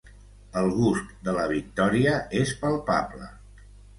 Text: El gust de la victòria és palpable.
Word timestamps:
El 0.61 0.69
gust 0.77 1.11
de 1.27 1.35
la 1.35 1.43
victòria 1.51 2.15
és 2.41 2.53
palpable. 2.65 3.31